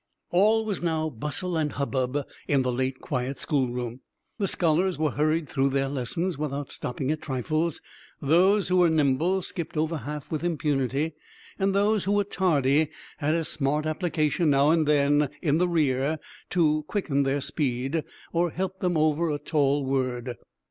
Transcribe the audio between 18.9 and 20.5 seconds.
over a tall word.